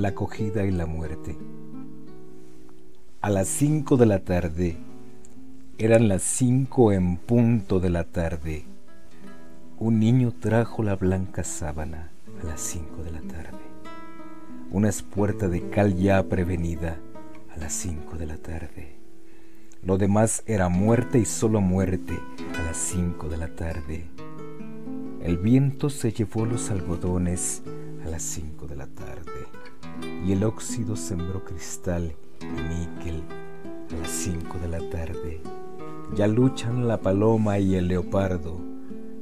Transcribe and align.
la 0.00 0.08
acogida 0.08 0.64
y 0.64 0.70
la 0.70 0.86
muerte. 0.86 1.36
A 3.20 3.28
las 3.28 3.48
cinco 3.48 3.98
de 3.98 4.06
la 4.06 4.20
tarde, 4.20 4.78
eran 5.76 6.08
las 6.08 6.22
cinco 6.22 6.92
en 6.92 7.18
punto 7.18 7.80
de 7.80 7.90
la 7.90 8.04
tarde, 8.04 8.64
un 9.78 10.00
niño 10.00 10.32
trajo 10.32 10.82
la 10.82 10.96
blanca 10.96 11.44
sábana 11.44 12.10
a 12.42 12.46
las 12.46 12.62
cinco 12.62 13.02
de 13.02 13.10
la 13.10 13.20
tarde. 13.20 13.58
Una 14.70 14.88
espuerta 14.88 15.48
de 15.48 15.68
cal 15.68 15.94
ya 15.96 16.22
prevenida 16.22 16.96
a 17.54 17.58
las 17.58 17.74
cinco 17.74 18.16
de 18.16 18.26
la 18.26 18.38
tarde. 18.38 18.96
Lo 19.82 19.98
demás 19.98 20.42
era 20.46 20.70
muerte 20.70 21.18
y 21.18 21.26
solo 21.26 21.60
muerte 21.60 22.18
a 22.58 22.62
las 22.62 22.76
cinco 22.78 23.28
de 23.28 23.36
la 23.36 23.48
tarde. 23.48 24.06
El 25.22 25.36
viento 25.36 25.90
se 25.90 26.12
llevó 26.12 26.46
los 26.46 26.70
algodones 26.70 27.62
a 28.06 28.08
las 28.08 28.22
cinco 28.22 28.66
de 28.66 28.76
la 28.76 28.86
tarde 28.86 29.39
y 30.24 30.32
el 30.32 30.44
óxido 30.44 30.96
sembró 30.96 31.44
cristal 31.44 32.14
y 32.40 32.44
níquel 32.44 33.22
a 33.92 33.96
las 34.00 34.10
cinco 34.10 34.58
de 34.58 34.68
la 34.68 34.90
tarde. 34.90 35.40
Ya 36.14 36.26
luchan 36.26 36.88
la 36.88 37.00
paloma 37.00 37.58
y 37.58 37.76
el 37.76 37.88
leopardo 37.88 38.60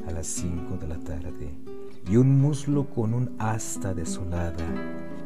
a 0.06 0.11
las 0.11 0.27
cinco 0.27 0.77
de 0.77 0.89
la 0.89 0.98
tarde 0.98 1.51
y 2.11 2.16
un 2.16 2.41
muslo 2.41 2.87
con 2.87 3.12
un 3.12 3.34
asta 3.39 3.92
desolada 3.95 4.65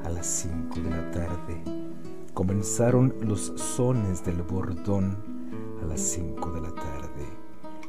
a 0.04 0.10
las 0.10 0.27
cinco 0.27 0.80
de 0.80 0.90
la 0.90 1.10
tarde. 1.10 1.62
Comenzaron 2.34 3.14
los 3.20 3.52
sones 3.56 4.24
del 4.24 4.42
bordón 4.42 5.16
a 5.82 5.86
las 5.86 6.00
cinco 6.00 6.50
de 6.50 6.60
la 6.60 6.75
tarde, 6.75 7.27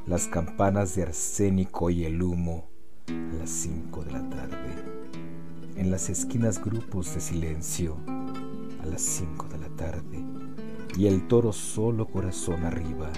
las 0.06 0.28
campanas 0.28 0.96
de 0.96 1.04
arsénico 1.04 1.90
y 1.90 2.06
el 2.06 2.22
humo 2.22 2.68
a 3.08 3.36
las 3.40 3.50
cinco 3.50 4.04
de 4.04 4.12
la 4.12 4.30
tarde. 4.30 4.83
En 5.76 5.92
las 5.92 6.10
esquinas 6.10 6.64
grupos 6.64 7.14
de 7.16 7.22
silencio 7.22 7.98
a 8.82 8.86
las 8.86 9.02
cinco 9.02 9.48
de 9.48 9.58
la 9.58 9.70
tarde 9.70 10.24
y 10.98 11.08
el 11.08 11.28
toro 11.28 11.52
solo 11.52 12.08
corazón 12.08 12.64
arriba 12.66 13.10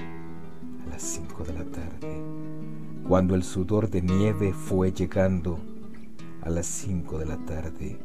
a 0.85 0.89
las 0.89 1.01
cinco 1.01 1.43
de 1.43 1.53
la 1.53 1.65
tarde 1.65 2.35
cuando 3.07 3.35
el 3.35 3.43
sudor 3.43 3.89
de 3.91 4.01
nieve 4.01 4.51
fue 4.51 4.91
llegando 4.91 5.59
a 6.41 6.49
las 6.49 6.65
cinco 6.65 7.19
de 7.19 7.25
la 7.25 7.37
tarde, 7.37 7.99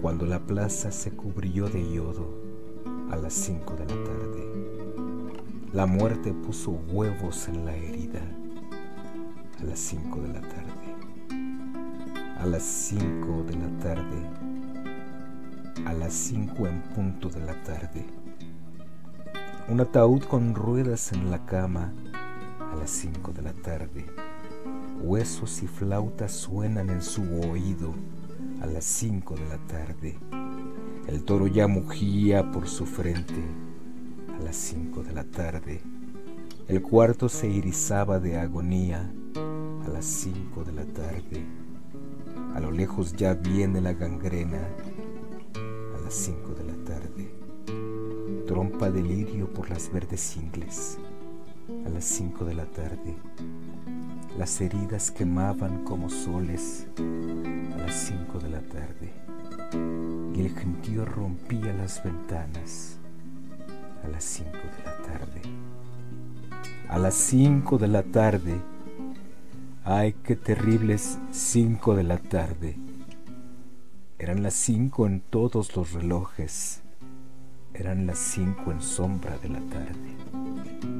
cuando 0.00 0.24
la 0.24 0.38
plaza 0.38 0.90
se 0.92 1.10
cubrió 1.10 1.68
de 1.68 1.92
yodo 1.92 2.34
a 3.10 3.16
las 3.16 3.34
cinco 3.34 3.74
de 3.74 3.80
la 3.80 4.04
tarde. 4.04 5.04
La 5.74 5.84
muerte 5.84 6.32
puso 6.32 6.70
huevos 6.70 7.48
en 7.48 7.66
la 7.66 7.76
herida 7.76 8.22
a 9.60 9.64
las 9.64 9.78
cinco 9.78 10.22
de 10.22 10.28
la 10.28 10.40
tarde. 10.40 10.83
A 12.44 12.46
las 12.46 12.62
cinco 12.62 13.42
de 13.48 13.56
la 13.56 13.70
tarde. 13.78 14.28
A 15.86 15.94
las 15.94 16.12
cinco 16.12 16.66
en 16.66 16.82
punto 16.82 17.30
de 17.30 17.40
la 17.40 17.54
tarde. 17.62 18.04
Un 19.70 19.80
ataúd 19.80 20.24
con 20.24 20.54
ruedas 20.54 21.10
en 21.14 21.30
la 21.30 21.46
cama 21.46 21.94
a 22.12 22.76
las 22.76 22.90
cinco 22.90 23.32
de 23.32 23.40
la 23.40 23.54
tarde. 23.54 24.04
Huesos 25.00 25.62
y 25.62 25.66
flautas 25.66 26.32
suenan 26.32 26.90
en 26.90 27.00
su 27.00 27.22
oído 27.40 27.94
a 28.60 28.66
las 28.66 28.84
cinco 28.84 29.36
de 29.36 29.48
la 29.48 29.56
tarde. 29.66 30.18
El 31.08 31.24
toro 31.24 31.46
ya 31.46 31.66
mugía 31.66 32.52
por 32.52 32.68
su 32.68 32.84
frente 32.84 33.42
a 34.38 34.44
las 34.44 34.56
cinco 34.56 35.02
de 35.02 35.14
la 35.14 35.24
tarde. 35.24 35.80
El 36.68 36.82
cuarto 36.82 37.30
se 37.30 37.48
irizaba 37.48 38.20
de 38.20 38.38
agonía 38.38 39.10
a 39.86 39.88
las 39.88 40.04
cinco 40.04 40.62
de 40.62 40.72
la 40.72 40.84
tarde. 40.84 41.63
A 42.54 42.60
lo 42.60 42.70
lejos 42.70 43.14
ya 43.14 43.34
viene 43.34 43.80
la 43.80 43.92
gangrena 43.92 44.60
a 45.96 46.00
las 46.04 46.14
cinco 46.14 46.54
de 46.54 46.64
la 46.64 46.84
tarde. 46.84 47.34
Trompa 48.46 48.90
de 48.90 49.02
lirio 49.02 49.52
por 49.52 49.70
las 49.70 49.92
verdes 49.92 50.36
ingles 50.36 50.98
a 51.84 51.88
las 51.88 52.04
cinco 52.04 52.44
de 52.44 52.54
la 52.54 52.66
tarde. 52.66 53.16
Las 54.38 54.60
heridas 54.60 55.10
quemaban 55.10 55.84
como 55.84 56.08
soles 56.08 56.86
a 56.98 57.76
las 57.78 57.94
cinco 57.94 58.38
de 58.38 58.50
la 58.50 58.60
tarde. 58.60 59.12
Y 60.34 60.40
el 60.40 60.54
gentío 60.54 61.04
rompía 61.04 61.72
las 61.72 62.02
ventanas 62.04 62.98
a 64.04 64.08
las 64.08 64.24
cinco 64.24 64.58
de 64.76 64.84
la 64.84 64.96
tarde. 65.02 65.42
A 66.88 66.98
las 66.98 67.14
cinco 67.14 67.78
de 67.78 67.88
la 67.88 68.02
tarde. 68.02 68.73
Ay, 69.86 70.14
qué 70.24 70.34
terribles 70.34 71.18
cinco 71.30 71.94
de 71.94 72.04
la 72.04 72.16
tarde. 72.16 72.78
Eran 74.18 74.42
las 74.42 74.54
cinco 74.54 75.06
en 75.06 75.20
todos 75.20 75.76
los 75.76 75.92
relojes. 75.92 76.82
Eran 77.74 78.06
las 78.06 78.18
cinco 78.18 78.72
en 78.72 78.80
sombra 78.80 79.36
de 79.36 79.50
la 79.50 79.60
tarde. 79.60 80.93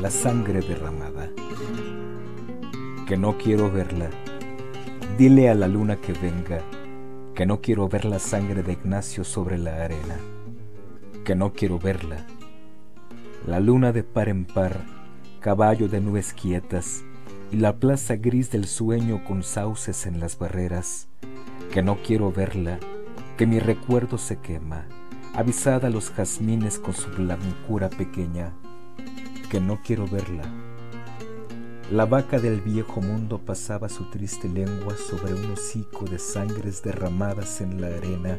La 0.00 0.10
sangre 0.10 0.60
derramada. 0.60 1.30
Que 3.06 3.16
no 3.16 3.36
quiero 3.38 3.70
verla. 3.70 4.10
Dile 5.16 5.50
a 5.50 5.54
la 5.54 5.68
luna 5.68 5.96
que 5.96 6.12
venga 6.12 6.62
que 7.38 7.46
no 7.46 7.60
quiero 7.60 7.88
ver 7.88 8.04
la 8.04 8.18
sangre 8.18 8.64
de 8.64 8.72
Ignacio 8.72 9.22
sobre 9.22 9.58
la 9.58 9.84
arena. 9.84 10.16
Que 11.24 11.36
no 11.36 11.52
quiero 11.52 11.78
verla. 11.78 12.26
La 13.46 13.60
luna 13.60 13.92
de 13.92 14.02
par 14.02 14.28
en 14.28 14.44
par, 14.44 14.80
caballo 15.38 15.86
de 15.86 16.00
nubes 16.00 16.32
quietas 16.32 17.04
y 17.52 17.58
la 17.58 17.76
plaza 17.76 18.16
gris 18.16 18.50
del 18.50 18.66
sueño 18.66 19.22
con 19.22 19.44
sauces 19.44 20.04
en 20.06 20.18
las 20.18 20.36
barreras. 20.36 21.06
Que 21.72 21.80
no 21.80 21.98
quiero 22.02 22.32
verla, 22.32 22.80
que 23.36 23.46
mi 23.46 23.60
recuerdo 23.60 24.18
se 24.18 24.40
quema, 24.40 24.88
avisada 25.38 25.88
los 25.88 26.10
jazmines 26.10 26.80
con 26.80 26.92
su 26.94 27.10
blancura 27.10 27.88
pequeña 27.88 28.52
que 29.48 29.60
no 29.60 29.80
quiero 29.84 30.08
verla. 30.08 30.42
La 31.92 32.06
vaca 32.06 32.40
del 32.40 32.60
viejo 32.60 33.00
mundo 33.00 33.38
pasaba 33.38 33.88
su 33.88 34.10
triste 34.10 34.48
lengua 34.48 34.96
sobre 34.96 35.34
un 35.34 35.52
hocico 35.52 36.06
de 36.06 36.18
sangres 36.18 36.82
derramadas 36.82 37.60
en 37.60 37.80
la 37.80 37.86
arena, 37.86 38.36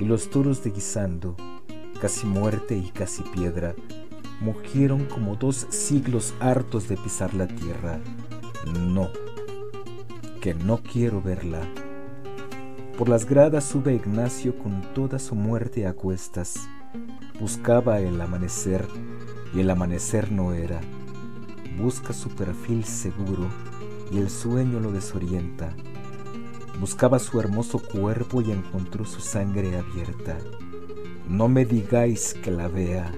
y 0.00 0.04
los 0.04 0.30
toros 0.30 0.64
de 0.64 0.70
guisando, 0.70 1.36
casi 2.00 2.26
muerte 2.26 2.76
y 2.76 2.90
casi 2.90 3.22
piedra, 3.22 3.76
mugieron 4.40 5.04
como 5.04 5.36
dos 5.36 5.68
siglos 5.70 6.34
hartos 6.40 6.88
de 6.88 6.96
pisar 6.96 7.34
la 7.34 7.46
tierra. 7.46 8.00
No, 8.80 9.10
que 10.40 10.54
no 10.54 10.78
quiero 10.78 11.22
verla. 11.22 11.60
Por 13.00 13.08
las 13.08 13.24
gradas 13.24 13.64
sube 13.64 13.94
Ignacio 13.94 14.58
con 14.58 14.82
toda 14.92 15.18
su 15.18 15.34
muerte 15.34 15.86
a 15.86 15.94
cuestas. 15.94 16.68
Buscaba 17.40 17.98
el 17.98 18.20
amanecer 18.20 18.86
y 19.54 19.60
el 19.60 19.70
amanecer 19.70 20.30
no 20.30 20.52
era. 20.52 20.82
Busca 21.78 22.12
su 22.12 22.28
perfil 22.28 22.84
seguro 22.84 23.48
y 24.12 24.18
el 24.18 24.28
sueño 24.28 24.80
lo 24.80 24.92
desorienta. 24.92 25.74
Buscaba 26.78 27.18
su 27.18 27.40
hermoso 27.40 27.78
cuerpo 27.78 28.42
y 28.42 28.52
encontró 28.52 29.06
su 29.06 29.22
sangre 29.22 29.78
abierta. 29.78 30.36
No 31.26 31.48
me 31.48 31.64
digáis 31.64 32.34
que 32.34 32.50
la 32.50 32.68
vea. 32.68 33.10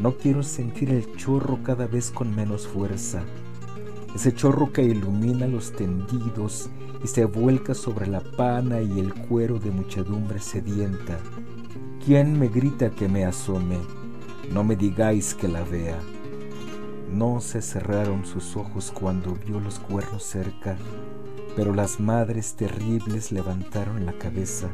No 0.00 0.16
quiero 0.16 0.42
sentir 0.42 0.88
el 0.88 1.14
chorro 1.14 1.58
cada 1.62 1.86
vez 1.86 2.10
con 2.10 2.34
menos 2.34 2.66
fuerza. 2.66 3.22
Ese 4.18 4.34
chorro 4.34 4.72
que 4.72 4.82
ilumina 4.82 5.46
los 5.46 5.70
tendidos 5.70 6.68
y 7.04 7.06
se 7.06 7.24
vuelca 7.24 7.72
sobre 7.72 8.08
la 8.08 8.18
pana 8.18 8.80
y 8.80 8.98
el 8.98 9.14
cuero 9.14 9.60
de 9.60 9.70
muchedumbre 9.70 10.40
sedienta. 10.40 11.20
¿Quién 12.04 12.36
me 12.36 12.48
grita 12.48 12.90
que 12.90 13.08
me 13.08 13.24
asome? 13.24 13.78
No 14.52 14.64
me 14.64 14.74
digáis 14.74 15.34
que 15.34 15.46
la 15.46 15.62
vea. 15.62 16.00
No 17.14 17.40
se 17.40 17.62
cerraron 17.62 18.26
sus 18.26 18.56
ojos 18.56 18.90
cuando 18.92 19.36
vio 19.36 19.60
los 19.60 19.78
cuernos 19.78 20.24
cerca, 20.24 20.76
pero 21.54 21.72
las 21.72 22.00
madres 22.00 22.56
terribles 22.56 23.30
levantaron 23.30 24.04
la 24.04 24.18
cabeza 24.18 24.68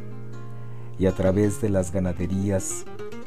y 0.98 1.04
a 1.04 1.12
través 1.12 1.60
de 1.60 1.68
las 1.68 1.92
ganaderías 1.92 2.86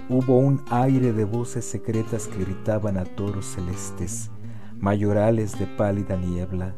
hubo 0.09 0.39
un 0.39 0.63
aire 0.71 1.13
de 1.13 1.25
voces 1.25 1.63
secretas 1.63 2.27
que 2.27 2.43
gritaban 2.43 2.97
a 2.97 3.05
toros 3.05 3.45
celestes, 3.45 4.31
mayorales 4.79 5.57
de 5.59 5.65
pálida 5.65 6.15
niebla. 6.15 6.75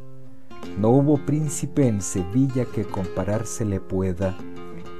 No 0.78 0.90
hubo 0.90 1.18
príncipe 1.18 1.88
en 1.88 2.02
Sevilla 2.02 2.66
que 2.66 2.86
compararse 2.86 3.66
le 3.66 3.80
pueda, 3.80 4.38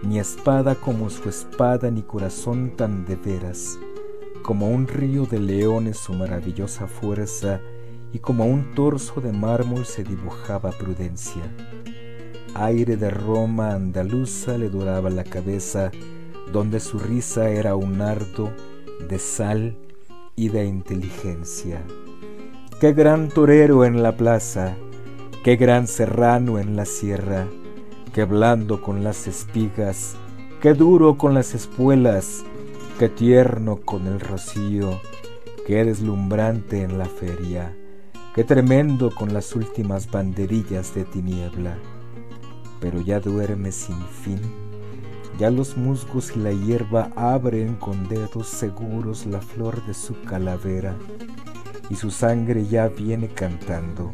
ni 0.04 0.20
espada 0.20 0.76
como 0.76 1.10
su 1.10 1.28
espada, 1.28 1.92
ni 1.92 2.02
corazón 2.02 2.76
tan 2.76 3.06
de 3.06 3.16
veras 3.16 3.78
como 4.50 4.70
un 4.70 4.88
río 4.88 5.26
de 5.26 5.40
leones 5.40 5.98
su 5.98 6.14
maravillosa 6.14 6.88
fuerza, 6.88 7.62
y 8.12 8.18
como 8.18 8.46
un 8.46 8.74
torso 8.74 9.22
de 9.22 9.32
mármol 9.32 9.86
se 9.86 10.04
dibujaba 10.04 10.72
prudencia. 10.72 11.44
Aire 12.56 12.98
de 12.98 13.12
Roma 13.12 13.76
andaluza 13.76 14.58
le 14.58 14.70
doraba 14.70 15.12
la 15.12 15.24
cabeza, 15.24 15.92
donde 16.52 16.80
su 16.80 16.98
risa 16.98 17.50
era 17.52 17.76
un 17.76 18.00
nardo 18.00 18.52
de 19.08 19.20
sal 19.20 19.78
y 20.36 20.50
de 20.50 20.66
inteligencia. 20.66 21.84
Qué 22.80 22.94
gran 22.94 23.28
torero 23.28 23.84
en 23.84 24.02
la 24.02 24.16
plaza, 24.16 24.74
qué 25.44 25.58
gran 25.58 25.86
serrano 25.86 26.60
en 26.60 26.78
la 26.78 26.86
sierra, 26.86 27.46
qué 28.14 28.24
blando 28.24 28.82
con 28.82 29.04
las 29.04 29.28
espigas, 29.28 30.16
qué 30.62 30.74
duro 30.74 31.18
con 31.18 31.34
las 31.34 31.54
espuelas, 31.54 32.46
qué 32.98 33.10
tierno 33.10 33.82
con 33.84 34.08
el 34.08 34.22
rocío, 34.22 35.02
qué 35.68 35.84
deslumbrante 35.84 36.82
en 36.82 36.98
la 36.98 37.04
feria, 37.04 37.76
qué 38.34 38.46
tremendo 38.46 39.14
con 39.14 39.34
las 39.34 39.58
últimas 39.58 40.10
banderillas 40.10 40.96
de 40.96 41.04
tiniebla. 41.04 41.78
Pero 42.80 43.02
ya 43.02 43.20
duerme 43.20 43.74
sin 43.74 44.02
fin, 44.24 44.40
ya 45.38 45.52
los 45.52 45.76
musgos 45.76 46.32
y 46.34 46.40
la 46.40 46.54
hierba 46.54 47.12
abren 47.18 47.76
con 47.76 48.08
dedos 48.08 48.48
seguros 48.48 49.26
la 49.26 49.42
flor 49.42 49.86
de 49.86 49.94
su 49.94 50.22
calavera, 50.22 50.96
y 51.90 51.96
su 51.96 52.12
sangre 52.12 52.66
ya 52.66 52.88
viene 52.88 53.28
cantando, 53.28 54.14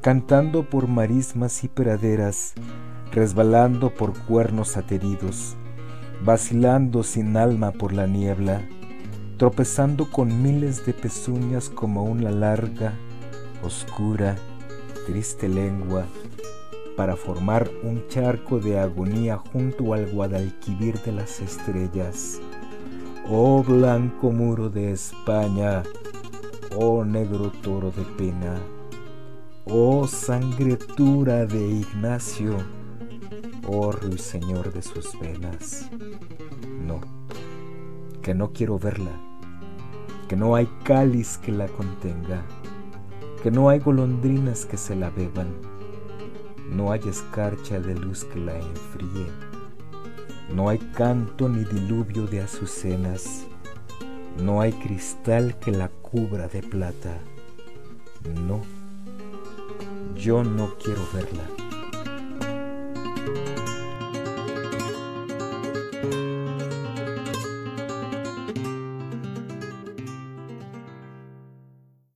cantando 0.00 0.68
por 0.68 0.88
marismas 0.88 1.64
y 1.64 1.68
praderas, 1.68 2.54
resbalando 3.12 3.94
por 3.94 4.18
cuernos 4.18 4.76
ateridos, 4.76 5.56
vacilando 6.24 7.02
sin 7.02 7.36
alma 7.36 7.72
por 7.72 7.92
la 7.92 8.06
niebla, 8.06 8.62
tropezando 9.36 10.10
con 10.10 10.42
miles 10.42 10.84
de 10.84 10.92
pezuñas 10.92 11.68
como 11.70 12.04
una 12.04 12.30
larga, 12.30 12.92
oscura, 13.62 14.36
triste 15.06 15.48
lengua, 15.48 16.06
para 16.96 17.14
formar 17.14 17.70
un 17.84 18.08
charco 18.08 18.58
de 18.58 18.80
agonía 18.80 19.36
junto 19.36 19.94
al 19.94 20.10
Guadalquivir 20.10 21.00
de 21.02 21.12
las 21.12 21.40
estrellas. 21.40 22.40
Oh 23.30 23.62
blanco 23.62 24.32
muro 24.32 24.68
de 24.68 24.90
España, 24.90 25.84
oh 26.76 27.04
negro 27.04 27.50
toro 27.62 27.90
de 27.90 28.02
pena, 28.16 28.60
oh 29.64 30.06
sangretura 30.06 31.46
de 31.46 31.66
Ignacio, 31.66 32.56
oh 33.66 33.92
ruiseñor 33.92 34.72
de 34.72 34.82
sus 34.82 35.18
venas. 35.18 35.88
No, 36.86 37.00
que 38.22 38.34
no 38.34 38.52
quiero 38.52 38.78
verla, 38.78 39.12
que 40.28 40.36
no 40.36 40.54
hay 40.54 40.68
cáliz 40.84 41.38
que 41.38 41.52
la 41.52 41.66
contenga, 41.68 42.42
que 43.42 43.50
no 43.50 43.68
hay 43.68 43.78
golondrinas 43.78 44.66
que 44.66 44.76
se 44.76 44.94
la 44.94 45.10
beban, 45.10 45.48
no 46.70 46.92
hay 46.92 47.00
escarcha 47.08 47.80
de 47.80 47.94
luz 47.94 48.24
que 48.24 48.38
la 48.38 48.58
enfríe, 48.58 49.26
no 50.54 50.68
hay 50.68 50.78
canto 50.78 51.48
ni 51.48 51.64
diluvio 51.64 52.26
de 52.26 52.42
azucenas, 52.42 53.46
no 54.42 54.60
hay 54.60 54.72
cristal 54.72 55.58
que 55.58 55.70
la 55.70 55.88
cubra 55.88 56.48
de 56.48 56.62
plata. 56.62 57.18
No, 58.46 58.62
yo 60.16 60.44
no 60.44 60.74
quiero 60.82 61.06
verla. 61.12 61.67